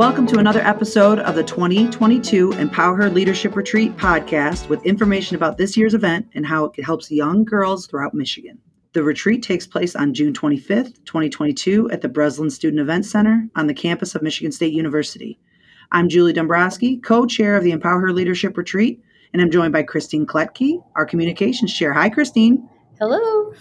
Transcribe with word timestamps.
Welcome 0.00 0.26
to 0.28 0.38
another 0.38 0.62
episode 0.62 1.18
of 1.18 1.34
the 1.34 1.44
2022 1.44 2.52
Empower 2.52 2.96
Her 2.96 3.10
Leadership 3.10 3.54
Retreat 3.54 3.94
podcast 3.98 4.66
with 4.70 4.82
information 4.86 5.36
about 5.36 5.58
this 5.58 5.76
year's 5.76 5.92
event 5.92 6.26
and 6.32 6.46
how 6.46 6.72
it 6.74 6.82
helps 6.82 7.10
young 7.10 7.44
girls 7.44 7.86
throughout 7.86 8.14
Michigan. 8.14 8.58
The 8.94 9.02
retreat 9.02 9.42
takes 9.42 9.66
place 9.66 9.94
on 9.94 10.14
June 10.14 10.32
25th, 10.32 11.04
2022, 11.04 11.90
at 11.90 12.00
the 12.00 12.08
Breslin 12.08 12.48
Student 12.48 12.80
Event 12.80 13.04
Center 13.04 13.46
on 13.56 13.66
the 13.66 13.74
campus 13.74 14.14
of 14.14 14.22
Michigan 14.22 14.52
State 14.52 14.72
University. 14.72 15.38
I'm 15.92 16.08
Julie 16.08 16.32
Dombrowski, 16.32 16.96
co 16.96 17.26
chair 17.26 17.54
of 17.54 17.62
the 17.62 17.72
Empower 17.72 18.00
Her 18.00 18.14
Leadership 18.14 18.56
Retreat, 18.56 19.02
and 19.34 19.42
I'm 19.42 19.50
joined 19.50 19.74
by 19.74 19.82
Christine 19.82 20.24
Kletke, 20.24 20.82
our 20.96 21.04
communications 21.04 21.74
chair. 21.74 21.92
Hi, 21.92 22.08
Christine. 22.08 22.66
Hello. 22.98 23.52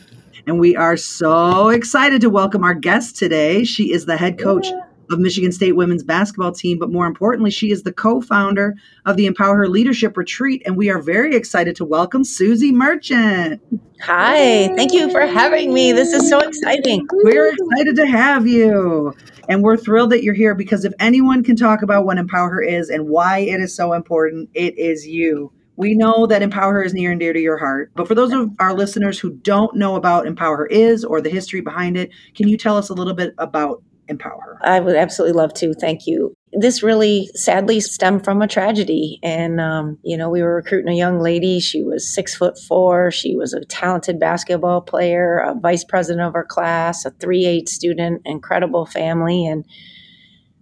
And 0.48 0.58
we 0.58 0.78
are 0.78 0.96
so 0.96 1.68
excited 1.68 2.22
to 2.22 2.30
welcome 2.30 2.64
our 2.64 2.74
guest 2.74 3.18
today. 3.18 3.66
She 3.66 3.92
is 3.92 4.06
the 4.06 4.16
head 4.16 4.40
coach 4.40 4.68
yeah. 4.68 4.84
Of 5.12 5.18
Michigan 5.18 5.52
State 5.52 5.76
women's 5.76 6.04
basketball 6.04 6.52
team, 6.52 6.78
but 6.78 6.92
more 6.92 7.08
importantly, 7.08 7.50
she 7.50 7.72
is 7.72 7.82
the 7.82 7.92
co-founder 7.92 8.76
of 9.08 9.18
the 9.18 9.26
Empower 9.26 9.56
Her 9.56 9.68
Leadership 9.68 10.16
Retreat, 10.16 10.62
and 10.68 10.78
we 10.78 10.92
are 10.92 11.02
very 11.02 11.36
excited 11.36 11.76
to 11.78 11.86
welcome 11.86 12.24
Suzy 12.24 12.72
Merchant. 12.72 13.60
Hi, 14.02 14.68
thank 14.76 14.94
you 14.94 15.10
for 15.10 15.22
having 15.22 15.74
me. 15.74 15.94
This 15.94 16.14
is 16.14 16.30
so 16.30 16.40
exciting. 16.40 17.08
We're 17.12 17.52
excited 17.52 17.96
to 17.96 18.06
have 18.06 18.46
you. 18.46 19.16
And 19.48 19.64
we're 19.64 19.78
thrilled 19.78 20.12
that 20.12 20.22
you're 20.24 20.36
here 20.36 20.54
because 20.54 20.86
if 20.86 20.94
anyone 21.00 21.44
can 21.44 21.56
talk 21.56 21.82
about 21.82 22.06
what 22.06 22.20
Empower 22.20 22.52
Her 22.52 22.62
is 22.62 22.90
and 22.90 23.10
why 23.10 23.40
it 23.40 23.60
is 23.60 23.76
so 23.76 23.94
important, 23.94 24.50
it 24.54 24.78
is 24.78 25.08
you. 25.08 25.52
We 25.76 25.96
know 25.96 26.28
that 26.28 26.44
Empower 26.44 26.74
Her 26.74 26.84
is 26.84 26.94
near 26.94 27.10
and 27.10 27.20
dear 27.20 27.34
to 27.34 27.40
your 27.40 27.58
heart. 27.58 27.90
But 27.96 28.08
for 28.08 28.14
those 28.14 28.32
of 28.32 28.52
our 28.60 28.76
listeners 28.76 29.18
who 29.18 29.32
don't 29.32 29.76
know 29.76 29.96
about 29.96 30.28
Empower 30.28 30.58
Her 30.58 30.66
is 30.68 31.04
or 31.04 31.20
the 31.20 31.32
history 31.32 31.62
behind 31.62 31.98
it, 31.98 32.12
can 32.36 32.48
you 32.48 32.58
tell 32.58 32.78
us 32.78 32.90
a 32.90 32.94
little 32.94 33.16
bit 33.16 33.34
about 33.40 33.82
Empower 34.10 34.42
Her? 34.42 34.60
I 34.64 34.80
would 34.80 34.96
absolutely 34.96 35.38
love 35.38 35.54
to. 35.56 35.74
Thank 35.74 36.08
you. 36.08 36.34
This 36.52 36.82
really 36.82 37.30
sadly 37.36 37.80
stemmed 37.80 38.24
from 38.26 38.42
a 38.42 38.48
tragedy. 38.48 39.20
And, 39.22 39.62
um, 39.62 40.00
you 40.04 40.18
know, 40.18 40.30
we 40.30 40.42
were 40.42 40.56
recruiting 40.56 40.92
a 40.92 40.98
young 40.98 41.20
lady. 41.20 41.60
She 41.60 41.84
was 41.84 42.12
six 42.12 42.36
foot 42.36 42.58
four. 42.58 43.12
She 43.12 43.36
was 43.36 43.54
a 43.54 43.64
talented 43.66 44.20
basketball 44.20 44.82
player, 44.82 45.38
a 45.38 45.54
vice 45.54 45.84
president 45.84 46.28
of 46.28 46.34
her 46.34 46.44
class, 46.44 47.06
a 47.06 47.12
3 47.12 47.46
8 47.46 47.70
student, 47.70 48.22
incredible 48.26 48.86
family. 48.86 49.46
And 49.46 49.64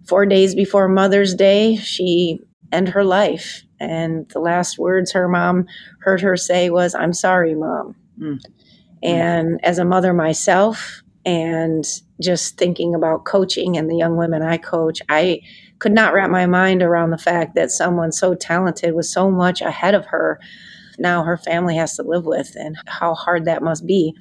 four 0.06 0.26
days 0.26 0.54
before 0.54 0.88
Mother's 0.88 1.34
Day, 1.34 1.76
she 1.76 2.40
ended 2.70 2.94
her 2.94 3.04
life. 3.04 3.62
And 3.80 4.28
the 4.30 4.40
last 4.40 4.78
words 4.78 5.12
her 5.12 5.28
mom 5.28 5.66
heard 6.00 6.20
her 6.20 6.36
say 6.36 6.68
was, 6.68 6.94
I'm 6.94 7.12
sorry, 7.14 7.54
mom. 7.54 7.96
Mm. 8.20 8.40
And 9.02 9.60
as 9.62 9.78
a 9.78 9.84
mother 9.84 10.12
myself, 10.12 11.02
and 11.24 11.84
just 12.20 12.56
thinking 12.58 12.94
about 12.94 13.24
coaching 13.24 13.76
and 13.76 13.88
the 13.88 13.96
young 13.96 14.16
women 14.16 14.42
I 14.42 14.58
coach, 14.58 15.00
I 15.08 15.40
could 15.78 15.92
not 15.92 16.12
wrap 16.12 16.30
my 16.30 16.46
mind 16.46 16.82
around 16.82 17.10
the 17.10 17.18
fact 17.18 17.54
that 17.54 17.70
someone 17.70 18.12
so 18.12 18.34
talented 18.34 18.94
was 18.94 19.12
so 19.12 19.30
much 19.30 19.60
ahead 19.60 19.94
of 19.94 20.06
her 20.06 20.40
now 20.98 21.22
her 21.22 21.36
family 21.36 21.76
has 21.76 21.96
to 21.96 22.02
live 22.02 22.26
with 22.26 22.56
and 22.56 22.76
how 22.86 23.14
hard 23.14 23.44
that 23.44 23.62
must 23.62 23.86
be. 23.86 24.14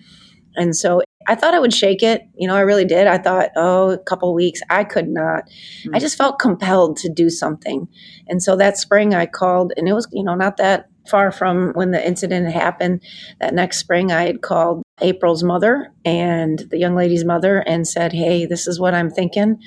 And 0.56 0.76
so 0.76 1.02
I 1.28 1.36
thought 1.36 1.54
I 1.54 1.60
would 1.60 1.74
shake 1.74 2.02
it. 2.02 2.24
You 2.36 2.48
know, 2.48 2.56
I 2.56 2.62
really 2.62 2.86
did. 2.86 3.08
I 3.08 3.18
thought, 3.18 3.50
oh, 3.56 3.92
a 3.92 3.98
couple 3.98 4.34
weeks. 4.34 4.62
I 4.70 4.84
could 4.84 5.10
not. 5.10 5.46
Mm-hmm. 5.46 5.96
I 5.96 6.00
just 6.00 6.18
felt 6.18 6.40
compelled 6.40 6.98
to 6.98 7.10
do 7.10 7.30
something. 7.30 7.88
And 8.28 8.42
so 8.42 8.56
that 8.56 8.78
spring 8.78 9.14
I 9.14 9.26
called, 9.26 9.74
and 9.76 9.88
it 9.88 9.94
was, 9.94 10.08
you 10.12 10.24
know, 10.24 10.36
not 10.36 10.58
that 10.58 10.90
far 11.10 11.32
from 11.32 11.74
when 11.74 11.92
the 11.92 12.06
incident 12.06 12.52
happened. 12.52 13.02
That 13.40 13.54
next 13.54 13.78
spring 13.78 14.12
I 14.12 14.24
had 14.24 14.42
called 14.42 14.84
April's 15.02 15.44
mother 15.44 15.94
and 16.06 16.60
the 16.72 16.78
young 16.78 16.96
lady's 16.96 17.26
mother 17.26 17.60
and 17.60 17.88
said, 17.88 18.14
hey, 18.14 18.46
this 18.46 18.68
is 18.68 18.80
what 18.80 18.94
I'm 18.94 19.10
thinking. 19.10 19.62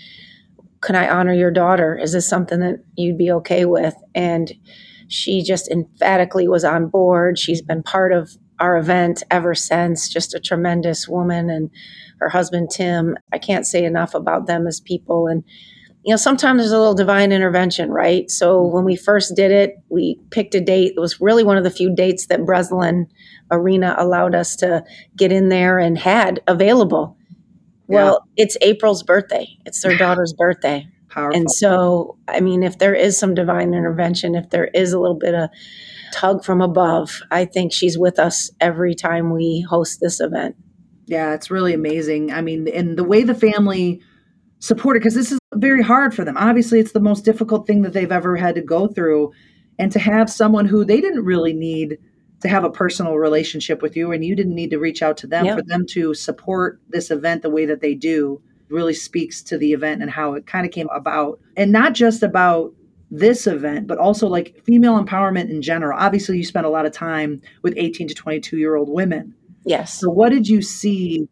Can 0.80 0.96
I 0.96 1.08
honor 1.08 1.34
your 1.34 1.50
daughter? 1.50 1.96
Is 1.96 2.12
this 2.12 2.28
something 2.28 2.60
that 2.60 2.82
you'd 2.96 3.18
be 3.18 3.30
okay 3.32 3.64
with? 3.64 3.94
And 4.14 4.52
she 5.08 5.42
just 5.42 5.70
emphatically 5.70 6.48
was 6.48 6.64
on 6.64 6.88
board. 6.88 7.38
She's 7.38 7.62
been 7.62 7.82
part 7.82 8.12
of 8.12 8.36
our 8.58 8.76
event 8.76 9.22
ever 9.30 9.54
since. 9.54 10.08
Just 10.08 10.34
a 10.34 10.40
tremendous 10.40 11.08
woman 11.08 11.50
and 11.50 11.70
her 12.18 12.28
husband, 12.28 12.70
Tim. 12.70 13.16
I 13.32 13.38
can't 13.38 13.66
say 13.66 13.84
enough 13.84 14.14
about 14.14 14.46
them 14.46 14.66
as 14.66 14.80
people. 14.80 15.26
And, 15.26 15.44
you 16.04 16.12
know, 16.12 16.16
sometimes 16.16 16.60
there's 16.60 16.72
a 16.72 16.78
little 16.78 16.94
divine 16.94 17.32
intervention, 17.32 17.90
right? 17.90 18.30
So 18.30 18.60
mm-hmm. 18.60 18.74
when 18.74 18.84
we 18.84 18.96
first 18.96 19.34
did 19.36 19.50
it, 19.50 19.74
we 19.88 20.18
picked 20.30 20.54
a 20.54 20.60
date. 20.60 20.94
It 20.96 21.00
was 21.00 21.20
really 21.20 21.44
one 21.44 21.58
of 21.58 21.64
the 21.64 21.70
few 21.70 21.94
dates 21.94 22.26
that 22.26 22.44
Breslin 22.44 23.06
Arena 23.50 23.94
allowed 23.98 24.34
us 24.34 24.56
to 24.56 24.84
get 25.16 25.32
in 25.32 25.48
there 25.48 25.78
and 25.78 25.98
had 25.98 26.40
available. 26.46 27.16
Well, 27.86 28.24
it's 28.36 28.56
April's 28.60 29.02
birthday. 29.02 29.48
It's 29.66 29.82
their 29.82 29.96
daughter's 29.98 30.32
birthday. 30.32 30.86
Powerful. 31.08 31.36
And 31.36 31.50
so, 31.50 32.18
I 32.28 32.40
mean, 32.40 32.62
if 32.62 32.78
there 32.78 32.94
is 32.94 33.18
some 33.18 33.34
divine 33.34 33.74
intervention, 33.74 34.36
if 34.36 34.50
there 34.50 34.66
is 34.66 34.92
a 34.92 35.00
little 35.00 35.18
bit 35.18 35.34
of 35.34 35.50
tug 36.12 36.44
from 36.44 36.60
above. 36.60 37.22
I 37.30 37.44
think 37.44 37.72
she's 37.72 37.98
with 37.98 38.18
us 38.18 38.50
every 38.60 38.94
time 38.94 39.32
we 39.32 39.64
host 39.68 40.00
this 40.00 40.20
event. 40.20 40.56
Yeah, 41.06 41.34
it's 41.34 41.50
really 41.50 41.74
amazing. 41.74 42.32
I 42.32 42.40
mean, 42.40 42.68
and 42.68 42.96
the 42.96 43.04
way 43.04 43.24
the 43.24 43.34
family 43.34 44.00
supported, 44.60 45.00
because 45.00 45.14
this 45.14 45.32
is 45.32 45.38
very 45.54 45.82
hard 45.82 46.14
for 46.14 46.24
them. 46.24 46.36
Obviously, 46.36 46.78
it's 46.78 46.92
the 46.92 47.00
most 47.00 47.24
difficult 47.24 47.66
thing 47.66 47.82
that 47.82 47.92
they've 47.92 48.12
ever 48.12 48.36
had 48.36 48.54
to 48.54 48.62
go 48.62 48.86
through. 48.86 49.32
And 49.78 49.90
to 49.92 49.98
have 49.98 50.30
someone 50.30 50.66
who 50.66 50.84
they 50.84 51.00
didn't 51.00 51.24
really 51.24 51.54
need 51.54 51.98
to 52.42 52.48
have 52.48 52.64
a 52.64 52.70
personal 52.70 53.16
relationship 53.16 53.82
with 53.82 53.96
you 53.96 54.12
and 54.12 54.24
you 54.24 54.34
didn't 54.34 54.54
need 54.54 54.70
to 54.70 54.78
reach 54.78 55.02
out 55.02 55.16
to 55.18 55.26
them 55.26 55.46
for 55.54 55.62
them 55.62 55.86
to 55.86 56.14
support 56.14 56.80
this 56.88 57.10
event 57.10 57.42
the 57.42 57.50
way 57.50 57.66
that 57.66 57.80
they 57.80 57.94
do 57.94 58.40
really 58.68 58.94
speaks 58.94 59.42
to 59.42 59.58
the 59.58 59.72
event 59.72 60.00
and 60.00 60.10
how 60.10 60.34
it 60.34 60.46
kind 60.46 60.64
of 60.64 60.72
came 60.72 60.88
about. 60.90 61.38
And 61.56 61.72
not 61.72 61.94
just 61.94 62.22
about 62.22 62.72
this 63.10 63.46
event, 63.46 63.86
but 63.86 63.98
also 63.98 64.28
like 64.28 64.62
female 64.64 65.02
empowerment 65.02 65.50
in 65.50 65.62
general. 65.62 65.98
Obviously, 65.98 66.38
you 66.38 66.44
spent 66.44 66.66
a 66.66 66.70
lot 66.70 66.86
of 66.86 66.92
time 66.92 67.42
with 67.62 67.74
18 67.76 68.08
to 68.08 68.14
22 68.14 68.56
year 68.56 68.76
old 68.76 68.88
women. 68.88 69.34
Yes. 69.64 69.98
So, 69.98 70.08
what 70.10 70.30
did 70.30 70.48
you 70.48 70.62
see 70.62 71.28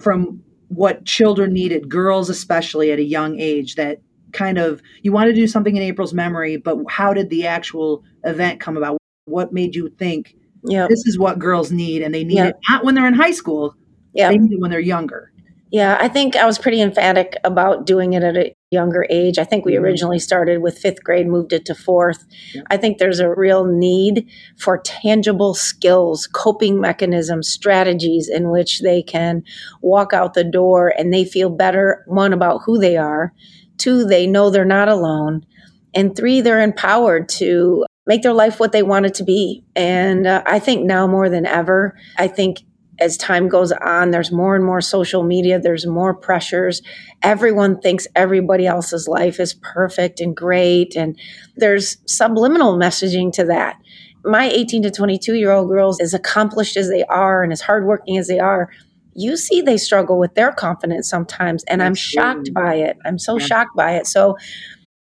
from 0.00 0.42
what 0.68 1.04
children 1.04 1.52
needed, 1.52 1.88
girls 1.88 2.30
especially 2.30 2.90
at 2.90 2.98
a 2.98 3.04
young 3.04 3.38
age, 3.38 3.74
that 3.76 4.00
kind 4.32 4.58
of 4.58 4.82
you 5.02 5.12
want 5.12 5.28
to 5.28 5.34
do 5.34 5.46
something 5.46 5.76
in 5.76 5.82
April's 5.82 6.14
memory, 6.14 6.56
but 6.56 6.78
how 6.88 7.12
did 7.12 7.30
the 7.30 7.46
actual 7.46 8.02
event 8.24 8.60
come 8.60 8.76
about? 8.76 8.98
What 9.26 9.52
made 9.52 9.74
you 9.74 9.88
think 9.98 10.34
yep. 10.64 10.90
this 10.90 11.06
is 11.06 11.18
what 11.18 11.38
girls 11.38 11.72
need 11.72 12.02
and 12.02 12.14
they 12.14 12.24
need 12.24 12.36
yep. 12.36 12.48
it 12.48 12.56
not 12.68 12.84
when 12.84 12.94
they're 12.94 13.06
in 13.06 13.14
high 13.14 13.30
school, 13.30 13.74
yep. 14.12 14.30
they 14.30 14.38
need 14.38 14.52
it 14.52 14.60
when 14.60 14.70
they're 14.70 14.80
younger? 14.80 15.32
Yeah, 15.70 15.98
I 16.00 16.08
think 16.08 16.36
I 16.36 16.44
was 16.44 16.58
pretty 16.58 16.80
emphatic 16.80 17.36
about 17.42 17.86
doing 17.86 18.12
it 18.12 18.22
at 18.22 18.36
a 18.36 18.54
younger 18.74 19.06
age. 19.08 19.38
I 19.38 19.44
think 19.44 19.64
we 19.64 19.72
mm-hmm. 19.72 19.84
originally 19.84 20.18
started 20.18 20.58
with 20.60 20.78
fifth 20.78 21.02
grade, 21.02 21.26
moved 21.26 21.52
it 21.52 21.64
to 21.66 21.74
fourth. 21.74 22.26
Yeah. 22.54 22.62
I 22.70 22.76
think 22.76 22.98
there's 22.98 23.20
a 23.20 23.34
real 23.34 23.64
need 23.64 24.28
for 24.58 24.78
tangible 24.78 25.54
skills, 25.54 26.26
coping 26.26 26.80
mechanisms, 26.80 27.48
strategies 27.48 28.28
in 28.28 28.50
which 28.50 28.80
they 28.82 29.02
can 29.02 29.42
walk 29.80 30.12
out 30.12 30.34
the 30.34 30.44
door 30.44 30.92
and 30.98 31.12
they 31.12 31.24
feel 31.24 31.50
better, 31.50 32.04
one, 32.06 32.32
about 32.32 32.62
who 32.66 32.78
they 32.78 32.96
are, 32.96 33.32
two, 33.78 34.04
they 34.04 34.26
know 34.26 34.50
they're 34.50 34.64
not 34.64 34.88
alone, 34.88 35.46
and 35.94 36.16
three, 36.16 36.40
they're 36.40 36.60
empowered 36.60 37.28
to 37.28 37.84
make 38.06 38.22
their 38.22 38.34
life 38.34 38.60
what 38.60 38.72
they 38.72 38.82
want 38.82 39.06
it 39.06 39.14
to 39.14 39.24
be. 39.24 39.64
And 39.74 40.26
uh, 40.26 40.42
I 40.44 40.58
think 40.58 40.84
now 40.84 41.06
more 41.06 41.28
than 41.30 41.46
ever, 41.46 41.96
I 42.18 42.28
think 42.28 42.62
as 43.00 43.16
time 43.16 43.48
goes 43.48 43.72
on, 43.72 44.10
there's 44.10 44.32
more 44.32 44.54
and 44.54 44.64
more 44.64 44.80
social 44.80 45.22
media, 45.22 45.58
there's 45.58 45.86
more 45.86 46.14
pressures. 46.14 46.82
Everyone 47.22 47.80
thinks 47.80 48.06
everybody 48.14 48.66
else's 48.66 49.08
life 49.08 49.40
is 49.40 49.54
perfect 49.54 50.20
and 50.20 50.36
great, 50.36 50.96
and 50.96 51.18
there's 51.56 51.98
subliminal 52.06 52.76
messaging 52.76 53.32
to 53.32 53.44
that. 53.44 53.76
My 54.24 54.48
18 54.48 54.82
to 54.84 54.90
22 54.90 55.34
year 55.34 55.50
old 55.50 55.68
girls, 55.68 56.00
as 56.00 56.14
accomplished 56.14 56.76
as 56.76 56.88
they 56.88 57.04
are 57.04 57.42
and 57.42 57.52
as 57.52 57.60
hardworking 57.60 58.16
as 58.16 58.28
they 58.28 58.38
are, 58.38 58.70
you 59.14 59.36
see 59.36 59.60
they 59.60 59.76
struggle 59.76 60.18
with 60.18 60.34
their 60.34 60.52
confidence 60.52 61.08
sometimes, 61.08 61.64
and 61.64 61.82
I'm 61.82 61.94
shocked 61.94 62.52
by 62.52 62.74
it. 62.76 62.96
I'm 63.04 63.18
so 63.18 63.38
shocked 63.38 63.76
by 63.76 63.96
it. 63.96 64.06
So, 64.06 64.36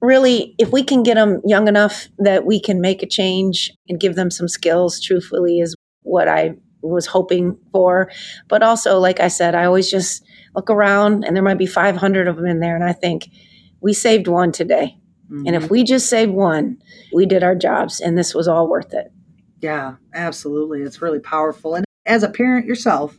really, 0.00 0.54
if 0.58 0.70
we 0.70 0.82
can 0.84 1.02
get 1.02 1.14
them 1.14 1.40
young 1.44 1.69
enough 1.69 2.08
that 2.19 2.44
we 2.44 2.60
can 2.60 2.81
make 2.81 3.02
a 3.02 3.06
change 3.06 3.72
and 3.88 3.98
give 3.98 4.14
them 4.14 4.31
some 4.31 4.48
skills, 4.48 5.00
truthfully, 5.00 5.60
is 5.60 5.74
what 6.02 6.28
I 6.28 6.54
was 6.80 7.06
hoping 7.06 7.58
for. 7.72 8.10
But 8.48 8.62
also, 8.62 8.98
like 8.98 9.20
I 9.20 9.28
said, 9.28 9.54
I 9.54 9.64
always 9.64 9.90
just 9.90 10.25
look 10.54 10.70
around 10.70 11.25
and 11.25 11.34
there 11.34 11.42
might 11.42 11.58
be 11.58 11.66
500 11.66 12.28
of 12.28 12.36
them 12.36 12.46
in 12.46 12.60
there. 12.60 12.75
And 12.75 12.84
I 12.84 12.92
think 12.92 13.28
we 13.80 13.92
saved 13.92 14.28
one 14.28 14.52
today. 14.52 14.98
Mm-hmm. 15.30 15.46
And 15.46 15.56
if 15.56 15.64
mm-hmm. 15.64 15.72
we 15.72 15.84
just 15.84 16.08
saved 16.08 16.32
one, 16.32 16.78
we 17.12 17.26
did 17.26 17.42
our 17.42 17.54
jobs 17.54 18.00
and 18.00 18.16
this 18.16 18.34
was 18.34 18.48
all 18.48 18.69
worth 18.69 18.94
it. 18.94 19.12
Yeah, 19.60 19.96
absolutely. 20.14 20.82
It's 20.82 21.02
really 21.02 21.20
powerful. 21.20 21.75
And 21.75 21.84
as 22.06 22.22
a 22.22 22.28
parent 22.28 22.66
yourself, 22.66 23.19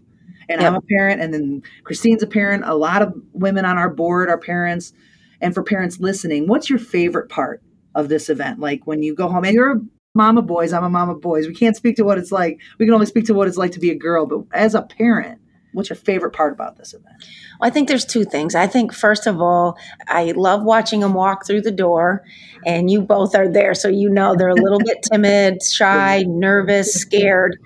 and 0.50 0.62
yep. 0.62 0.72
I'm 0.72 0.78
a 0.78 0.82
parent, 0.82 1.22
and 1.22 1.32
then 1.32 1.62
Christine's 1.84 2.24
a 2.24 2.28
parent, 2.28 2.64
a 2.66 2.74
lot 2.74 3.04
of 3.04 3.14
women 3.34 3.66
on 3.66 3.78
our 3.78 3.90
board 3.90 4.30
are 4.30 4.38
parents. 4.38 4.94
And 5.42 5.54
for 5.54 5.64
parents 5.64 6.00
listening, 6.00 6.48
what's 6.48 6.70
your 6.70 6.80
favorite 6.80 7.30
part 7.30 7.62
of 7.94 8.10
this 8.10 8.30
event? 8.30 8.60
Like 8.60 8.88
when 8.88 9.04
you 9.04 9.14
go 9.14 9.28
home 9.28 9.46
and 9.46 9.54
you're 9.54 9.80
mama 10.14 10.42
boys. 10.42 10.74
I'm 10.74 10.84
a 10.84 10.90
mama 10.90 11.16
boys. 11.16 11.48
We 11.48 11.56
can't 11.56 11.76
speak 11.76 11.96
to 11.98 12.04
what 12.04 12.18
it's 12.18 12.32
like. 12.32 12.60
We 12.78 12.86
can 12.86 12.94
only 12.94 13.06
speak 13.06 13.26
to 13.26 13.34
what 13.34 13.48
it's 13.48 13.58
like 13.58 13.72
to 13.74 13.80
be 13.80 13.92
a 13.92 13.96
girl. 13.96 14.26
But 14.26 14.46
as 14.52 14.76
a 14.76 14.82
parent, 14.82 15.40
What's 15.72 15.90
your 15.90 15.98
favorite 15.98 16.32
part 16.32 16.52
about 16.52 16.78
this 16.78 16.94
event? 16.94 17.16
Well, 17.60 17.68
I 17.68 17.70
think 17.70 17.88
there's 17.88 18.06
two 18.06 18.26
things. 18.26 18.56
I 18.56 18.66
think, 18.66 18.94
first 18.94 19.28
of 19.28 19.40
all, 19.40 19.78
I 20.08 20.32
love 20.32 20.64
watching 20.64 21.02
them 21.02 21.14
walk 21.14 21.46
through 21.46 21.62
the 21.62 21.72
door, 21.72 22.24
and 22.66 22.90
you 22.90 23.02
both 23.02 23.36
are 23.36 23.48
there, 23.48 23.76
so 23.76 23.88
you 23.88 24.10
know 24.10 24.36
they're 24.36 24.50
a 24.50 24.56
little 24.56 24.80
bit 24.80 24.98
timid, 25.12 25.62
shy, 25.62 26.24
nervous, 26.28 26.94
scared. 26.94 27.58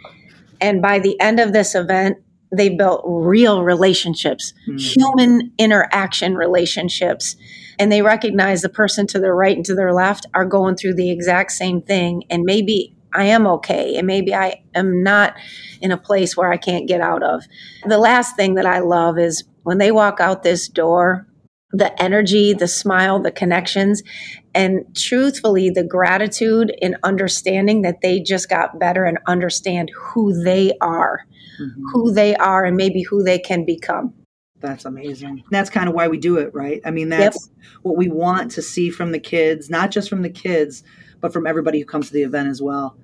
And 0.59 0.81
by 0.81 0.99
the 0.99 1.19
end 1.21 1.39
of 1.39 1.53
this 1.53 1.75
event, 1.75 2.17
they 2.51 2.69
built 2.69 3.03
real 3.05 3.63
relationships, 3.63 4.53
mm-hmm. 4.67 4.77
human 4.77 5.53
interaction 5.57 6.35
relationships. 6.35 7.37
And 7.83 7.91
they 7.91 8.01
recognize 8.01 8.61
the 8.61 8.69
person 8.69 9.07
to 9.07 9.19
their 9.19 9.35
right 9.35 9.57
and 9.57 9.65
to 9.65 9.75
their 9.75 9.91
left 9.91 10.25
are 10.33 10.45
going 10.45 10.77
through 10.77 10.93
the 10.93 11.11
exact 11.11 11.51
same 11.51 11.81
thing. 11.81 12.23
And 12.29 12.43
maybe 12.43 12.95
I 13.13 13.25
am 13.25 13.45
okay. 13.45 13.97
And 13.97 14.07
maybe 14.07 14.33
I 14.33 14.63
am 14.73 15.03
not 15.03 15.35
in 15.81 15.91
a 15.91 15.97
place 15.97 16.37
where 16.37 16.49
I 16.49 16.55
can't 16.55 16.87
get 16.87 17.01
out 17.01 17.23
of. 17.23 17.43
The 17.85 17.97
last 17.97 18.37
thing 18.37 18.55
that 18.55 18.65
I 18.65 18.79
love 18.79 19.19
is 19.19 19.43
when 19.63 19.79
they 19.79 19.91
walk 19.91 20.21
out 20.21 20.43
this 20.43 20.69
door, 20.69 21.27
the 21.73 22.01
energy, 22.01 22.53
the 22.53 22.69
smile, 22.69 23.21
the 23.21 23.33
connections, 23.33 24.01
and 24.55 24.85
truthfully, 24.95 25.69
the 25.69 25.83
gratitude 25.83 26.73
and 26.81 26.95
understanding 27.03 27.81
that 27.81 27.99
they 28.01 28.21
just 28.21 28.47
got 28.47 28.79
better 28.79 29.03
and 29.03 29.17
understand 29.27 29.91
who 29.93 30.41
they 30.41 30.71
are, 30.79 31.19
mm-hmm. 31.59 31.81
who 31.91 32.13
they 32.13 32.33
are, 32.37 32.63
and 32.63 32.77
maybe 32.77 33.01
who 33.01 33.23
they 33.23 33.39
can 33.39 33.65
become. 33.65 34.13
That's 34.63 34.85
amazing. 34.85 35.43
That's 35.51 35.69
kind 35.69 35.89
of 35.89 35.93
why 35.93 36.07
we 36.07 36.17
do 36.17 36.37
it, 36.37 36.55
right? 36.55 36.79
I 36.85 36.91
mean, 36.91 37.09
that's 37.09 37.49
yep. 37.49 37.67
what 37.81 37.97
we 37.97 38.07
want 38.07 38.49
to 38.51 38.61
see 38.61 38.89
from 38.89 39.11
the 39.11 39.19
kids, 39.19 39.69
not 39.69 39.91
just 39.91 40.09
from 40.09 40.21
the 40.21 40.29
kids, 40.29 40.85
but 41.19 41.33
from 41.33 41.45
everybody 41.45 41.79
who 41.79 41.85
comes 41.85 42.07
to 42.07 42.13
the 42.13 42.23
event 42.23 42.47
as 42.47 42.61
well. 42.61 42.95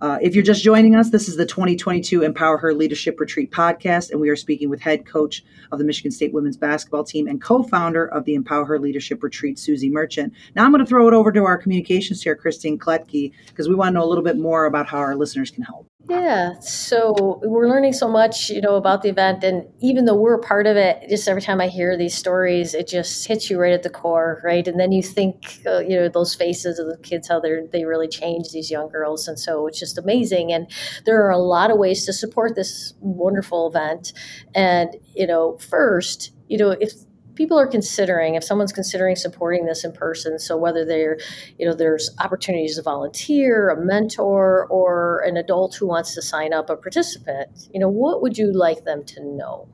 Uh, 0.00 0.18
if 0.22 0.36
you're 0.36 0.44
just 0.44 0.62
joining 0.62 0.94
us, 0.94 1.10
this 1.10 1.28
is 1.28 1.36
the 1.36 1.44
2022 1.44 2.22
Empower 2.22 2.56
Her 2.56 2.72
Leadership 2.72 3.18
Retreat 3.18 3.50
podcast, 3.50 4.12
and 4.12 4.20
we 4.20 4.28
are 4.28 4.36
speaking 4.36 4.70
with 4.70 4.80
head 4.80 5.06
coach 5.06 5.44
of 5.72 5.80
the 5.80 5.84
Michigan 5.84 6.12
State 6.12 6.32
women's 6.32 6.56
basketball 6.56 7.02
team 7.02 7.26
and 7.26 7.42
co 7.42 7.64
founder 7.64 8.06
of 8.06 8.24
the 8.24 8.36
Empower 8.36 8.64
Her 8.64 8.78
Leadership 8.78 9.20
Retreat, 9.20 9.58
Suzy 9.58 9.90
Merchant. 9.90 10.32
Now 10.54 10.64
I'm 10.64 10.70
going 10.70 10.84
to 10.84 10.88
throw 10.88 11.08
it 11.08 11.14
over 11.14 11.32
to 11.32 11.42
our 11.42 11.58
communications 11.58 12.22
chair, 12.22 12.36
Christine 12.36 12.78
Kletke, 12.78 13.32
because 13.48 13.68
we 13.68 13.74
want 13.74 13.88
to 13.88 13.94
know 13.94 14.04
a 14.04 14.06
little 14.06 14.22
bit 14.22 14.38
more 14.38 14.66
about 14.66 14.86
how 14.86 14.98
our 14.98 15.16
listeners 15.16 15.50
can 15.50 15.64
help. 15.64 15.88
Yeah, 16.10 16.58
so 16.60 17.38
we're 17.44 17.68
learning 17.68 17.92
so 17.92 18.08
much, 18.08 18.48
you 18.48 18.62
know, 18.62 18.76
about 18.76 19.02
the 19.02 19.10
event, 19.10 19.44
and 19.44 19.66
even 19.80 20.06
though 20.06 20.14
we're 20.14 20.36
a 20.36 20.40
part 20.40 20.66
of 20.66 20.74
it, 20.74 21.06
just 21.10 21.28
every 21.28 21.42
time 21.42 21.60
I 21.60 21.68
hear 21.68 21.98
these 21.98 22.14
stories, 22.14 22.72
it 22.72 22.88
just 22.88 23.26
hits 23.26 23.50
you 23.50 23.60
right 23.60 23.74
at 23.74 23.82
the 23.82 23.90
core, 23.90 24.40
right? 24.42 24.66
And 24.66 24.80
then 24.80 24.90
you 24.90 25.02
think, 25.02 25.60
uh, 25.66 25.80
you 25.80 25.96
know, 25.96 26.08
those 26.08 26.34
faces 26.34 26.78
of 26.78 26.86
the 26.86 26.96
kids, 27.02 27.28
how 27.28 27.40
they 27.40 27.60
they 27.70 27.84
really 27.84 28.08
change 28.08 28.52
these 28.52 28.70
young 28.70 28.88
girls, 28.88 29.28
and 29.28 29.38
so 29.38 29.66
it's 29.66 29.78
just 29.78 29.98
amazing. 29.98 30.50
And 30.50 30.70
there 31.04 31.22
are 31.26 31.30
a 31.30 31.36
lot 31.38 31.70
of 31.70 31.76
ways 31.76 32.06
to 32.06 32.14
support 32.14 32.54
this 32.54 32.94
wonderful 33.00 33.68
event, 33.68 34.14
and 34.54 34.96
you 35.14 35.26
know, 35.26 35.58
first, 35.58 36.32
you 36.48 36.56
know, 36.56 36.70
if 36.70 36.92
people 37.38 37.56
are 37.56 37.68
considering 37.68 38.34
if 38.34 38.42
someone's 38.42 38.72
considering 38.72 39.14
supporting 39.14 39.64
this 39.64 39.84
in 39.84 39.92
person 39.92 40.40
so 40.40 40.56
whether 40.56 40.84
they're 40.84 41.16
you 41.56 41.64
know 41.64 41.72
there's 41.72 42.10
opportunities 42.18 42.74
to 42.74 42.82
volunteer 42.82 43.70
a 43.70 43.80
mentor 43.80 44.66
or 44.66 45.20
an 45.20 45.36
adult 45.36 45.72
who 45.76 45.86
wants 45.86 46.14
to 46.14 46.20
sign 46.20 46.52
up 46.52 46.68
a 46.68 46.76
participant 46.76 47.68
you 47.72 47.78
know 47.78 47.88
what 47.88 48.20
would 48.20 48.36
you 48.36 48.52
like 48.52 48.84
them 48.84 49.04
to 49.04 49.24
know? 49.24 49.68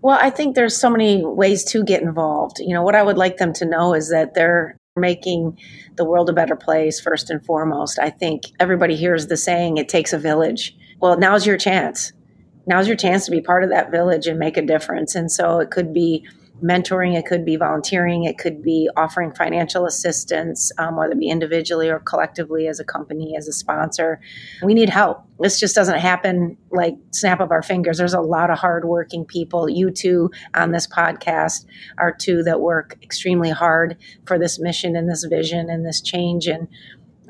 Well 0.00 0.16
i 0.22 0.30
think 0.30 0.54
there's 0.54 0.76
so 0.76 0.88
many 0.88 1.24
ways 1.24 1.64
to 1.72 1.82
get 1.82 2.02
involved. 2.02 2.60
You 2.60 2.72
know 2.72 2.82
what 2.82 2.94
i 2.94 3.02
would 3.02 3.18
like 3.18 3.38
them 3.38 3.52
to 3.54 3.66
know 3.66 3.94
is 3.94 4.10
that 4.10 4.34
they're 4.34 4.76
making 4.94 5.58
the 5.96 6.04
world 6.04 6.30
a 6.30 6.32
better 6.32 6.56
place 6.56 7.00
first 7.00 7.30
and 7.30 7.44
foremost. 7.44 7.98
I 7.98 8.10
think 8.10 8.44
everybody 8.60 8.94
hears 8.94 9.26
the 9.26 9.36
saying 9.36 9.76
it 9.76 9.88
takes 9.88 10.12
a 10.12 10.18
village. 10.18 10.76
Well 11.00 11.18
now's 11.18 11.44
your 11.44 11.58
chance. 11.58 12.12
Now's 12.68 12.86
your 12.86 12.96
chance 12.96 13.24
to 13.24 13.32
be 13.32 13.40
part 13.40 13.64
of 13.64 13.70
that 13.70 13.90
village 13.90 14.26
and 14.28 14.38
make 14.38 14.56
a 14.56 14.62
difference. 14.62 15.14
And 15.14 15.32
so 15.32 15.58
it 15.58 15.70
could 15.70 15.92
be 15.92 16.28
mentoring, 16.62 17.16
it 17.16 17.26
could 17.26 17.44
be 17.44 17.56
volunteering, 17.56 18.24
it 18.24 18.38
could 18.38 18.62
be 18.62 18.88
offering 18.96 19.32
financial 19.32 19.86
assistance, 19.86 20.72
um, 20.78 20.96
whether 20.96 21.12
it 21.12 21.18
be 21.18 21.28
individually 21.28 21.88
or 21.88 22.00
collectively 22.00 22.66
as 22.66 22.80
a 22.80 22.84
company, 22.84 23.36
as 23.36 23.48
a 23.48 23.52
sponsor. 23.52 24.20
We 24.62 24.74
need 24.74 24.90
help. 24.90 25.22
This 25.38 25.60
just 25.60 25.74
doesn't 25.74 25.98
happen 25.98 26.56
like 26.70 26.94
snap 27.12 27.40
of 27.40 27.50
our 27.50 27.62
fingers. 27.62 27.98
There's 27.98 28.14
a 28.14 28.20
lot 28.20 28.50
of 28.50 28.58
hardworking 28.58 29.24
people. 29.24 29.68
You 29.68 29.90
two 29.90 30.30
on 30.54 30.72
this 30.72 30.86
podcast 30.86 31.66
are 31.98 32.12
two 32.12 32.42
that 32.42 32.60
work 32.60 32.96
extremely 33.02 33.50
hard 33.50 33.96
for 34.26 34.38
this 34.38 34.58
mission 34.58 34.96
and 34.96 35.08
this 35.08 35.24
vision 35.24 35.70
and 35.70 35.86
this 35.86 36.00
change 36.00 36.46
and 36.46 36.68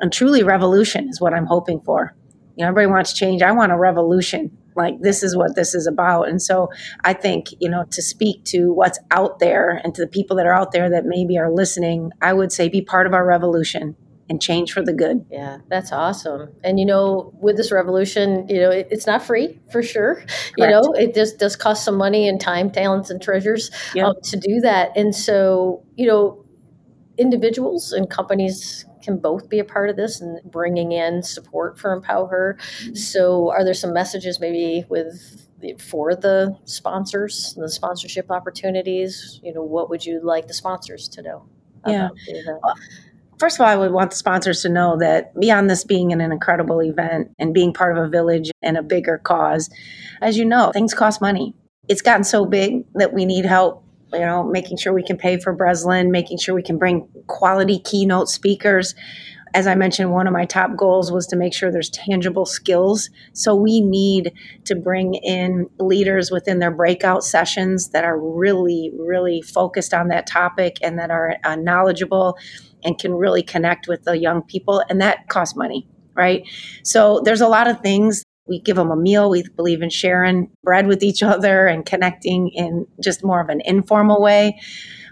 and 0.01 0.13
truly 0.13 0.45
revolution 0.45 1.09
is 1.09 1.21
what 1.21 1.35
I'm 1.35 1.47
hoping 1.47 1.81
for. 1.81 2.15
You 2.57 2.63
know, 2.63 2.69
everybody 2.69 2.87
wants 2.87 3.13
change. 3.13 3.43
I 3.43 3.51
want 3.51 3.73
a 3.73 3.77
revolution 3.77 4.57
like 4.79 4.99
this 5.01 5.23
is 5.23 5.37
what 5.37 5.55
this 5.55 5.75
is 5.75 5.87
about 5.87 6.29
and 6.29 6.41
so 6.41 6.69
i 7.05 7.13
think 7.13 7.49
you 7.61 7.69
know 7.69 7.85
to 7.91 8.01
speak 8.01 8.43
to 8.45 8.73
what's 8.73 8.99
out 9.11 9.39
there 9.39 9.81
and 9.85 9.95
to 9.95 10.01
the 10.01 10.09
people 10.09 10.37
that 10.37 10.47
are 10.47 10.55
out 10.55 10.73
there 10.73 10.89
that 10.89 11.05
maybe 11.05 11.37
are 11.37 11.51
listening 11.51 12.11
i 12.23 12.33
would 12.33 12.51
say 12.51 12.69
be 12.69 12.81
part 12.81 13.07
of 13.07 13.13
our 13.13 13.27
revolution 13.27 13.95
and 14.29 14.41
change 14.41 14.73
for 14.73 14.83
the 14.83 14.93
good. 14.93 15.25
Yeah, 15.31 15.59
that's 15.69 15.93
awesome. 15.93 16.51
And 16.63 16.79
you 16.79 16.87
know, 16.87 17.33
with 17.41 17.57
this 17.57 17.73
revolution, 17.73 18.47
you 18.49 18.61
know, 18.61 18.71
it, 18.71 18.89
it's 18.91 19.07
not 19.07 19.23
free 19.23 19.59
for 19.73 19.83
sure. 19.83 20.17
Correct. 20.17 20.53
You 20.59 20.69
know, 20.69 20.83
it 20.95 21.15
just 21.15 21.39
does 21.39 21.57
cost 21.57 21.85
some 21.85 21.97
money 21.97 22.29
and 22.29 22.41
time, 22.41 22.71
talents, 22.71 23.11
and 23.11 23.21
treasures 23.21 23.71
yep. 23.95 24.07
um, 24.07 24.15
to 24.25 24.37
do 24.37 24.61
that. 24.61 24.97
And 24.97 25.15
so, 25.15 25.83
you 25.97 26.07
know, 26.07 26.45
individuals 27.19 27.93
and 27.93 28.09
companies 28.09 28.87
can 29.03 29.19
both 29.19 29.49
be 29.49 29.59
a 29.59 29.65
part 29.65 29.91
of 29.91 29.97
this 29.97 30.21
and 30.21 30.41
bringing 30.51 30.93
in 30.93 31.23
support 31.23 31.79
for 31.79 31.93
Empower 31.93 32.29
Her. 32.29 32.59
Mm-hmm. 32.83 32.95
So, 32.95 33.51
are 33.51 33.65
there 33.65 33.75
some 33.75 33.93
messages 33.93 34.41
maybe 34.41 34.85
with 34.89 35.45
for 35.81 36.15
the 36.15 36.57
sponsors, 36.65 37.55
the 37.55 37.69
sponsorship 37.69 38.31
opportunities? 38.31 39.41
You 39.43 39.53
know, 39.53 39.63
what 39.63 39.91
would 39.91 40.05
you 40.07 40.21
like 40.23 40.47
the 40.47 40.55
sponsors 40.55 41.09
to 41.11 41.23
know? 41.23 41.47
Yeah. 41.87 42.09
First 43.39 43.57
of 43.57 43.61
all, 43.61 43.69
I 43.69 43.77
would 43.77 43.93
want 43.93 44.11
the 44.11 44.17
sponsors 44.17 44.63
to 44.63 44.69
know 44.69 44.99
that 44.99 45.39
beyond 45.39 45.71
this 45.71 45.85
being 45.85 46.13
an 46.13 46.21
incredible 46.21 46.83
event 46.83 47.31
and 47.39 47.55
being 47.55 47.73
part 47.73 47.97
of 47.97 48.05
a 48.05 48.09
village 48.09 48.51
and 48.63 48.77
a 48.77 48.83
bigger 48.83 49.19
cause, 49.19 49.71
as 50.21 50.37
you 50.37 50.45
know, 50.45 50.73
things 50.73 50.93
cost 50.93 51.21
money. 51.21 51.55
It's 51.89 52.03
gotten 52.03 52.25
so 52.25 52.45
big 52.45 52.85
that 52.95 53.15
we 53.15 53.25
need 53.25 53.47
help 53.47 53.85
you 54.13 54.21
know, 54.21 54.45
making 54.45 54.79
sure 54.79 54.93
we 54.93 55.03
can 55.03 55.17
pay 55.17 55.39
for 55.39 55.53
Breslin, 55.53 56.11
making 56.11 56.39
sure 56.39 56.55
we 56.55 56.63
can 56.63 56.79
bring 56.79 57.09
quality 57.27 57.79
keynote 57.79 58.29
speakers. 58.29 58.95
As 59.55 59.67
I 59.67 59.75
mentioned, 59.75 60.13
one 60.13 60.27
of 60.27 60.33
my 60.33 60.45
top 60.45 60.77
goals 60.77 61.11
was 61.11 61.27
to 61.29 61.37
make 61.37 61.55
sure 61.55 61.71
there's 61.71 61.89
tangible 61.89 62.45
skills. 62.45 63.09
So 63.33 63.55
we 63.55 63.81
need 63.81 64.33
to 64.65 64.75
bring 64.75 65.15
in 65.15 65.69
leaders 65.79 66.31
within 66.31 66.59
their 66.59 66.71
breakout 66.71 67.25
sessions 67.25 67.89
that 67.91 68.05
are 68.05 68.19
really, 68.19 68.93
really 68.99 69.41
focused 69.41 69.95
on 69.95 70.09
that 70.09 70.27
topic 70.27 70.77
and 70.83 70.99
that 70.99 71.11
are 71.11 71.37
uh, 71.45 71.57
knowledgeable 71.57 72.37
and 72.85 72.99
can 72.99 73.15
really 73.15 73.43
connect 73.43 73.89
with 73.89 74.05
the 74.05 74.19
young 74.19 74.43
people. 74.43 74.83
And 74.89 75.01
that 75.01 75.29
costs 75.29 75.57
money 75.57 75.89
right? 76.15 76.43
So 76.83 77.23
there's 77.25 77.41
a 77.41 77.47
lot 77.47 77.69
of 77.69 77.81
things 77.81 78.25
we 78.49 78.61
give 78.61 78.77
them 78.77 78.91
a 78.91 78.97
meal. 78.97 79.31
We 79.31 79.45
believe 79.57 79.83
in 79.83 79.91
sharing 79.91 80.51
bread 80.63 80.87
with 80.87 81.03
each 81.03 81.23
other 81.23 81.67
and 81.67 81.85
connecting 81.85 82.49
in 82.49 82.87
just 83.03 83.25
more 83.25 83.41
of 83.41 83.49
an 83.49 83.61
informal 83.65 84.21
way. 84.23 84.59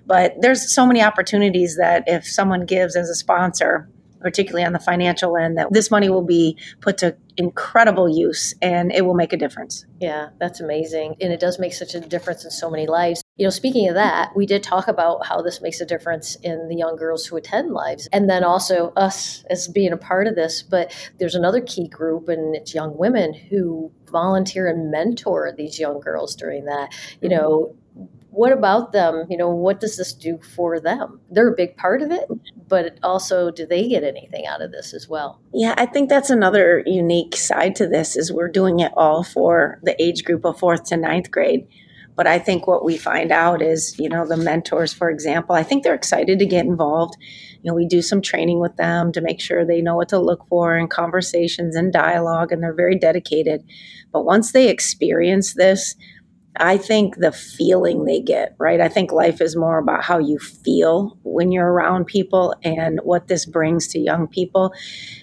But 0.06 0.34
there's 0.40 0.72
so 0.72 0.86
many 0.86 1.02
opportunities 1.02 1.76
that 1.76 2.04
if 2.06 2.26
someone 2.26 2.64
gives 2.64 2.96
as 2.96 3.08
a 3.08 3.14
sponsor, 3.14 3.88
particularly 4.20 4.64
on 4.64 4.72
the 4.72 4.78
financial 4.78 5.36
end, 5.36 5.58
that 5.58 5.68
this 5.72 5.90
money 5.90 6.08
will 6.08 6.24
be 6.24 6.56
put 6.80 6.98
to 6.98 7.16
incredible 7.36 8.08
use 8.08 8.54
and 8.62 8.92
it 8.92 9.04
will 9.04 9.14
make 9.14 9.32
a 9.32 9.36
difference. 9.36 9.84
Yeah, 10.00 10.30
that's 10.38 10.60
amazing. 10.60 11.16
And 11.20 11.32
it 11.32 11.40
does 11.40 11.58
make 11.58 11.74
such 11.74 11.94
a 11.94 12.00
difference 12.00 12.44
in 12.44 12.50
so 12.50 12.70
many 12.70 12.86
lives. 12.86 13.22
You 13.36 13.44
know, 13.44 13.50
speaking 13.50 13.88
of 13.88 13.94
that, 13.94 14.34
we 14.34 14.46
did 14.46 14.62
talk 14.62 14.88
about 14.88 15.26
how 15.26 15.42
this 15.42 15.60
makes 15.60 15.80
a 15.80 15.86
difference 15.86 16.36
in 16.36 16.68
the 16.68 16.76
young 16.76 16.96
girls 16.96 17.26
who 17.26 17.36
attend 17.36 17.72
lives, 17.72 18.08
and 18.12 18.30
then 18.30 18.42
also 18.42 18.92
us 18.96 19.44
as 19.50 19.68
being 19.68 19.92
a 19.92 19.96
part 19.98 20.26
of 20.26 20.34
this. 20.34 20.62
But 20.62 20.94
there's 21.18 21.34
another 21.34 21.60
key 21.60 21.88
group, 21.88 22.28
and 22.28 22.56
it's 22.56 22.74
young 22.74 22.96
women 22.96 23.34
who 23.34 23.92
volunteer 24.10 24.68
and 24.68 24.90
mentor 24.90 25.52
these 25.56 25.78
young 25.78 26.00
girls 26.00 26.34
during 26.34 26.64
that. 26.64 26.94
You 27.20 27.28
mm-hmm. 27.28 27.38
know, 27.38 27.76
what 28.36 28.52
about 28.52 28.92
them? 28.92 29.24
You 29.30 29.38
know, 29.38 29.50
what 29.50 29.80
does 29.80 29.96
this 29.96 30.12
do 30.12 30.38
for 30.54 30.78
them? 30.78 31.20
They're 31.30 31.48
a 31.48 31.56
big 31.56 31.76
part 31.76 32.02
of 32.02 32.10
it, 32.10 32.28
but 32.68 32.98
also 33.02 33.50
do 33.50 33.66
they 33.66 33.88
get 33.88 34.04
anything 34.04 34.46
out 34.46 34.60
of 34.60 34.72
this 34.72 34.92
as 34.92 35.08
well? 35.08 35.40
Yeah, 35.54 35.74
I 35.78 35.86
think 35.86 36.10
that's 36.10 36.28
another 36.28 36.82
unique 36.84 37.34
side 37.34 37.74
to 37.76 37.86
this 37.86 38.14
is 38.14 38.30
we're 38.30 38.48
doing 38.48 38.80
it 38.80 38.92
all 38.94 39.24
for 39.24 39.80
the 39.82 40.00
age 40.00 40.24
group 40.24 40.44
of 40.44 40.58
4th 40.58 40.84
to 40.88 40.98
ninth 40.98 41.30
grade 41.30 41.66
but 42.16 42.26
I 42.26 42.38
think 42.38 42.66
what 42.66 42.84
we 42.84 42.96
find 42.96 43.30
out 43.30 43.60
is, 43.60 43.96
you 43.98 44.08
know, 44.08 44.26
the 44.26 44.38
mentors, 44.38 44.92
for 44.92 45.10
example, 45.10 45.54
I 45.54 45.62
think 45.62 45.84
they're 45.84 45.94
excited 45.94 46.38
to 46.38 46.46
get 46.46 46.64
involved. 46.64 47.14
You 47.62 47.70
know, 47.70 47.74
we 47.74 47.86
do 47.86 48.00
some 48.00 48.22
training 48.22 48.58
with 48.58 48.74
them 48.76 49.12
to 49.12 49.20
make 49.20 49.38
sure 49.38 49.64
they 49.64 49.82
know 49.82 49.96
what 49.96 50.08
to 50.08 50.18
look 50.18 50.48
for 50.48 50.76
in 50.78 50.88
conversations 50.88 51.76
and 51.76 51.92
dialogue, 51.92 52.52
and 52.52 52.62
they're 52.62 52.72
very 52.74 52.98
dedicated. 52.98 53.62
But 54.12 54.24
once 54.24 54.52
they 54.52 54.68
experience 54.70 55.54
this, 55.54 55.94
I 56.58 56.76
think 56.76 57.16
the 57.16 57.32
feeling 57.32 58.04
they 58.04 58.20
get, 58.20 58.54
right? 58.58 58.80
I 58.80 58.88
think 58.88 59.12
life 59.12 59.40
is 59.40 59.56
more 59.56 59.78
about 59.78 60.04
how 60.04 60.18
you 60.18 60.38
feel 60.38 61.18
when 61.22 61.52
you're 61.52 61.70
around 61.70 62.06
people 62.06 62.54
and 62.62 63.00
what 63.02 63.28
this 63.28 63.46
brings 63.46 63.88
to 63.88 63.98
young 63.98 64.26
people. 64.26 64.72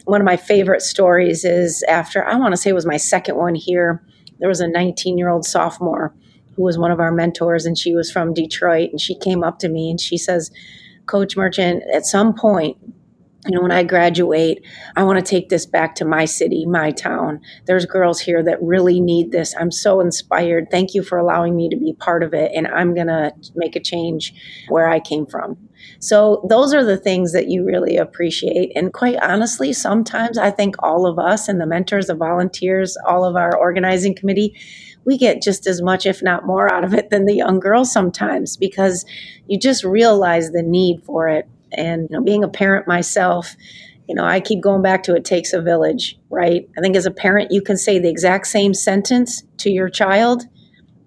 One 0.06 0.22
of 0.22 0.26
my 0.26 0.38
favorite 0.38 0.82
stories 0.82 1.46
is 1.46 1.84
after, 1.84 2.26
I 2.26 2.36
want 2.38 2.54
to 2.54 2.58
say 2.58 2.70
it 2.70 2.74
was 2.74 2.86
my 2.86 2.98
second 2.98 3.38
one 3.38 3.56
here, 3.56 4.04
there 4.40 4.50
was 4.50 4.62
a 4.62 4.68
19 4.68 5.18
year 5.18 5.30
old 5.30 5.46
sophomore 5.46 6.14
who 6.56 6.64
was 6.64 6.78
one 6.78 6.92
of 6.92 7.00
our 7.00 7.12
mentors, 7.12 7.66
and 7.66 7.78
she 7.78 7.96
was 7.96 8.12
from 8.12 8.34
Detroit. 8.34 8.92
And 8.92 9.02
she 9.02 9.16
came 9.16 9.44
up 9.44 9.60
to 9.60 9.70
me 9.70 9.90
and 9.90 10.00
she 10.00 10.18
says, 10.18 10.52
Coach 11.06 11.36
Merchant, 11.36 11.84
at 11.94 12.06
some 12.06 12.34
point, 12.34 12.78
you 13.46 13.56
know, 13.56 13.62
when 13.62 13.72
I 13.72 13.84
graduate, 13.84 14.66
I 14.96 15.04
want 15.04 15.24
to 15.24 15.30
take 15.30 15.50
this 15.50 15.66
back 15.66 15.96
to 15.96 16.06
my 16.06 16.24
city, 16.24 16.66
my 16.66 16.92
town. 16.92 17.42
There's 17.66 17.86
girls 17.86 18.22
here 18.22 18.42
that 18.42 18.62
really 18.62 19.02
need 19.02 19.32
this. 19.32 19.54
I'm 19.60 19.72
so 19.72 20.00
inspired. 20.00 20.68
Thank 20.72 20.94
you 20.94 21.04
for 21.04 21.18
allowing 21.18 21.56
me 21.56 21.68
to 21.68 21.76
be 21.76 21.94
part 21.94 22.24
of 22.24 22.34
it. 22.34 22.52
And 22.56 22.68
I'm 22.68 22.96
going 22.96 23.08
to 23.08 23.34
make 23.56 23.76
a 23.76 23.82
change 23.82 24.34
where 24.70 24.88
I 24.88 25.02
came 25.02 25.26
from. 25.26 25.58
So, 26.00 26.46
those 26.50 26.74
are 26.74 26.86
the 26.86 26.96
things 26.96 27.34
that 27.34 27.50
you 27.50 27.66
really 27.66 27.98
appreciate. 27.98 28.72
And 28.74 28.94
quite 28.94 29.18
honestly, 29.22 29.74
sometimes 29.74 30.38
I 30.38 30.50
think 30.50 30.76
all 30.80 31.06
of 31.06 31.20
us 31.20 31.50
and 31.50 31.60
the 31.60 31.66
mentors, 31.66 32.08
the 32.08 32.16
volunteers, 32.16 32.96
all 33.06 33.26
of 33.26 33.36
our 33.36 33.58
organizing 33.58 34.16
committee, 34.16 34.56
we 35.06 35.18
get 35.18 35.42
just 35.42 35.68
as 35.68 35.82
much, 35.82 36.06
if 36.06 36.24
not 36.24 36.46
more, 36.46 36.72
out 36.72 36.86
of 36.86 36.94
it 36.94 37.10
than 37.10 37.26
the 37.26 37.36
young 37.36 37.60
girls 37.60 37.92
sometimes 37.92 38.56
because 38.56 39.06
you 39.48 39.60
just 39.60 39.84
realize 39.84 40.52
the 40.52 40.64
need 40.64 41.04
for 41.04 41.28
it 41.28 41.50
and 41.76 42.08
you 42.10 42.18
know, 42.18 42.24
being 42.24 42.44
a 42.44 42.50
parent 42.50 42.88
myself, 42.88 43.56
you 44.08 44.16
know, 44.16 44.26
I 44.26 44.40
keep 44.40 44.62
going 44.62 44.82
back 44.82 45.04
to 45.04 45.16
it 45.16 45.26
takes 45.26 45.54
a 45.54 45.62
village, 45.62 46.20
right? 46.30 46.68
I 46.78 46.82
think 46.82 46.96
as 46.96 47.06
a 47.06 47.12
parent, 47.12 47.52
you 47.52 47.62
can 47.62 47.78
say 47.78 48.00
the 48.00 48.10
exact 48.10 48.48
same 48.48 48.74
sentence 48.74 49.44
to 49.58 49.70
your 49.70 49.90
child, 49.90 50.44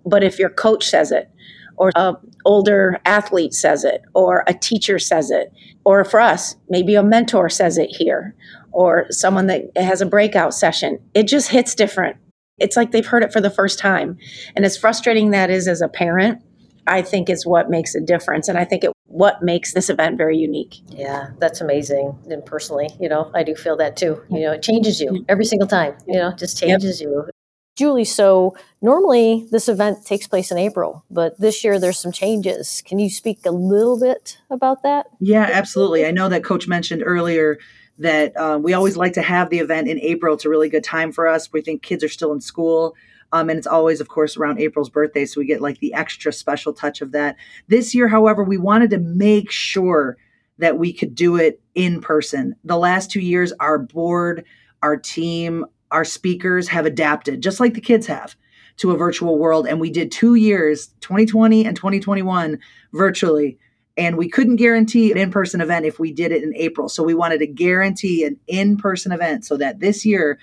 but 0.05 0.25
if 0.25 0.39
your 0.39 0.51
coach 0.51 0.89
says 0.89 1.13
it, 1.13 1.31
or 1.77 1.91
a 1.95 2.15
older 2.47 2.99
athlete 3.05 3.53
says 3.53 3.85
it, 3.85 4.03
or 4.15 4.45
a 4.47 4.55
teacher 4.55 4.99
says 4.99 5.31
it, 5.31 5.53
or 5.85 6.05
for 6.05 6.21
us, 6.21 6.57
maybe 6.71 6.95
a 6.95 7.03
mentor 7.03 7.49
says 7.49 7.77
it 7.77 7.91
here, 7.91 8.35
or 8.73 9.07
someone 9.11 9.47
that 9.47 9.65
has 9.77 10.01
a 10.01 10.07
breakout 10.07 10.55
session, 10.55 10.99
it 11.15 11.25
just 11.29 11.51
hits 11.51 11.75
different. 11.75 12.17
It's 12.59 12.77
like 12.77 12.93
they've 12.93 13.07
heard 13.07 13.23
it 13.23 13.33
for 13.33 13.43
the 13.43 13.51
first 13.51 13.79
time. 13.79 14.17
And 14.55 14.65
as 14.65 14.79
frustrating 14.79 15.31
that 15.31 15.51
is 15.51 15.69
as 15.69 15.83
a 15.83 15.89
parent, 15.89 16.43
I 16.87 17.03
think 17.03 17.29
is 17.29 17.47
what 17.47 17.71
makes 17.71 17.95
a 17.95 18.01
difference. 18.01 18.49
And 18.49 18.59
I 18.59 18.65
think 18.65 18.85
it 18.85 18.93
what 19.07 19.43
makes 19.43 19.73
this 19.73 19.89
event 19.89 20.19
very 20.19 20.37
unique. 20.37 20.77
Yeah, 20.89 21.29
that's 21.39 21.61
amazing. 21.61 22.19
And 22.29 22.45
personally, 22.45 22.89
you 23.01 23.09
know, 23.09 23.31
I 23.35 23.43
do 23.43 23.55
feel 23.55 23.77
that 23.77 23.97
too. 23.97 24.21
You 24.31 24.41
know, 24.41 24.53
it 24.53 24.63
changes 24.63 25.01
you 25.01 25.25
every 25.29 25.45
single 25.45 25.69
time, 25.69 25.97
you 26.07 26.19
know, 26.19 26.33
just 26.33 26.59
changes 26.59 27.01
yep. 27.01 27.09
you. 27.09 27.29
Julie, 27.77 28.07
so 28.07 28.57
normally 28.81 29.47
this 29.51 29.69
event 29.69 30.05
takes 30.07 30.27
place 30.27 30.51
in 30.51 30.57
April, 30.57 31.05
but 31.11 31.39
this 31.39 31.63
year 31.63 31.79
there's 31.79 31.99
some 31.99 32.13
changes. 32.13 32.83
Can 32.87 32.99
you 32.99 33.11
speak 33.11 33.45
a 33.45 33.51
little 33.51 34.01
bit 34.01 34.39
about 34.49 34.83
that? 34.83 35.07
Yeah, 35.21 35.49
absolutely. 35.53 36.07
I 36.07 36.11
know 36.11 36.31
that 36.31 36.43
Coach 36.43 36.67
mentioned 36.67 37.03
earlier 37.05 37.59
that 37.99 38.35
uh, 38.37 38.59
we 38.63 38.73
always 38.73 38.97
like 38.97 39.13
to 39.15 39.23
have 39.23 39.51
the 39.51 39.59
event 39.59 39.89
in 39.89 40.01
April. 40.01 40.35
It's 40.35 40.47
a 40.47 40.49
really 40.49 40.71
good 40.71 40.85
time 40.85 41.13
for 41.13 41.29
us. 41.29 41.53
We 41.53 41.61
think 41.61 41.83
kids 41.83 42.03
are 42.03 42.09
still 42.09 42.33
in 42.33 42.41
school. 42.41 42.95
Um, 43.37 43.51
and 43.51 43.59
it's 43.59 43.67
always, 43.67 44.01
of 44.01 44.09
course, 44.09 44.37
around 44.37 44.61
April's 44.61 44.89
birthday. 44.89 45.27
So 45.27 45.41
we 45.41 45.47
get 45.47 45.61
like 45.61 45.79
the 45.81 45.93
extra 45.93 46.33
special 46.33 46.73
touch 46.73 47.03
of 47.03 47.13
that. 47.13 47.37
This 47.69 47.95
year, 47.95 48.09
however, 48.09 48.43
we 48.43 48.57
wanted 48.57 48.91
to 48.91 48.99
make 48.99 49.51
sure 49.51 50.17
that 50.59 50.79
we 50.79 50.91
could 50.91 51.15
do 51.15 51.37
it 51.37 51.61
in 51.75 52.01
person. 52.01 52.57
The 52.65 52.79
last 52.79 53.11
two 53.11 53.21
years, 53.21 53.53
our 53.61 53.79
board, 53.79 54.45
our 54.83 54.97
team, 54.97 55.67
our 55.91 56.05
speakers 56.05 56.69
have 56.69 56.87
adapted, 56.87 57.43
just 57.43 57.61
like 57.61 57.75
the 57.75 57.81
kids 57.81 58.07
have, 58.07 58.35
to 58.79 58.93
a 58.93 58.97
virtual 58.97 59.39
world. 59.39 59.67
And 59.67 59.81
we 59.81 59.91
did 59.91 60.11
two 60.11 60.35
years, 60.35 60.89
2020 61.03 61.67
and 61.67 61.77
2021, 61.77 62.59
virtually. 62.95 63.59
And 63.99 64.17
we 64.17 64.31
couldn't 64.31 64.57
guarantee 64.57 65.13
an 65.13 65.19
in 65.19 65.31
person 65.31 65.61
event 65.61 65.85
if 65.85 65.99
we 65.99 66.11
did 66.11 66.33
it 66.33 66.43
in 66.43 66.55
April. 66.57 66.89
So 66.89 67.03
we 67.03 67.15
wanted 67.15 67.39
to 67.39 67.47
guarantee 67.47 68.25
an 68.25 68.39
in 68.47 68.79
person 68.79 69.13
event 69.13 69.45
so 69.45 69.59
that 69.59 69.81
this 69.81 70.07
year 70.07 70.39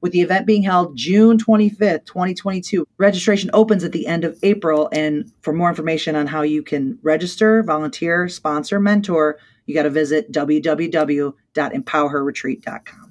with 0.00 0.12
the 0.12 0.20
event 0.20 0.46
being 0.46 0.62
held 0.62 0.96
June 0.96 1.38
25th, 1.38 2.06
2022. 2.06 2.86
Registration 2.98 3.50
opens 3.52 3.82
at 3.84 3.92
the 3.92 4.06
end 4.06 4.24
of 4.24 4.38
April. 4.42 4.88
And 4.92 5.30
for 5.42 5.52
more 5.52 5.68
information 5.68 6.16
on 6.16 6.26
how 6.26 6.40
you 6.42 6.62
can 6.62 6.98
register, 7.02 7.62
volunteer, 7.62 8.28
sponsor, 8.28 8.80
mentor, 8.80 9.38
you 9.66 9.74
got 9.74 9.82
to 9.82 9.90
visit 9.90 10.32
www.empowerretreat.com. 10.32 13.10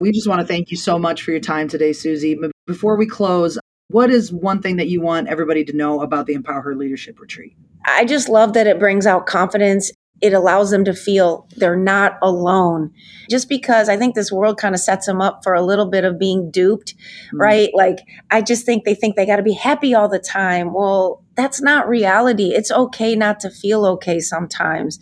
We 0.00 0.12
just 0.12 0.28
want 0.28 0.40
to 0.40 0.46
thank 0.46 0.70
you 0.70 0.76
so 0.76 0.96
much 0.98 1.22
for 1.22 1.32
your 1.32 1.40
time 1.40 1.66
today, 1.66 1.92
Suzy. 1.92 2.38
Before 2.66 2.96
we 2.96 3.06
close, 3.06 3.58
what 3.88 4.10
is 4.10 4.32
one 4.32 4.62
thing 4.62 4.76
that 4.76 4.88
you 4.88 5.00
want 5.00 5.28
everybody 5.28 5.64
to 5.64 5.72
know 5.72 6.02
about 6.02 6.26
the 6.26 6.34
Empower 6.34 6.60
Her 6.60 6.76
Leadership 6.76 7.18
Retreat? 7.18 7.56
I 7.86 8.04
just 8.04 8.28
love 8.28 8.52
that 8.52 8.66
it 8.66 8.78
brings 8.78 9.06
out 9.06 9.26
confidence 9.26 9.90
it 10.20 10.32
allows 10.32 10.70
them 10.70 10.84
to 10.84 10.94
feel 10.94 11.46
they're 11.56 11.76
not 11.76 12.18
alone. 12.22 12.92
Just 13.30 13.48
because 13.48 13.88
I 13.88 13.96
think 13.96 14.14
this 14.14 14.32
world 14.32 14.58
kind 14.58 14.74
of 14.74 14.80
sets 14.80 15.06
them 15.06 15.20
up 15.20 15.44
for 15.44 15.54
a 15.54 15.62
little 15.62 15.86
bit 15.86 16.04
of 16.04 16.18
being 16.18 16.50
duped, 16.50 16.96
mm-hmm. 16.96 17.40
right? 17.40 17.70
Like, 17.74 17.98
I 18.30 18.42
just 18.42 18.66
think 18.66 18.84
they 18.84 18.94
think 18.94 19.16
they 19.16 19.26
got 19.26 19.36
to 19.36 19.42
be 19.42 19.52
happy 19.52 19.94
all 19.94 20.08
the 20.08 20.18
time. 20.18 20.72
Well, 20.72 21.22
that's 21.36 21.62
not 21.62 21.88
reality. 21.88 22.52
It's 22.52 22.72
okay 22.72 23.14
not 23.14 23.38
to 23.40 23.50
feel 23.50 23.86
okay 23.86 24.18
sometimes. 24.18 24.98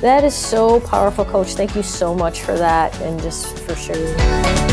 That 0.00 0.24
is 0.24 0.34
so 0.34 0.80
powerful, 0.80 1.24
Coach. 1.24 1.54
Thank 1.54 1.74
you 1.74 1.82
so 1.82 2.14
much 2.14 2.42
for 2.42 2.54
that 2.56 2.94
and 3.00 3.18
just 3.20 3.58
for 3.60 3.74
sharing. 3.74 4.69